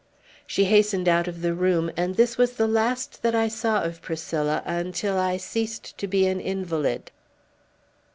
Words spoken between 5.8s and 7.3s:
to be an invalid.